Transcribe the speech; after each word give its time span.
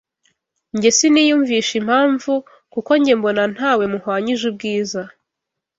njye 0.75 0.89
siniyumvisha 0.97 1.73
impamvu 1.81 2.31
kuko 2.73 2.91
njye 2.99 3.13
mbona 3.19 3.43
ntawe 3.55 3.83
muhwanyije 3.91 4.43
ubwiza 4.51 5.01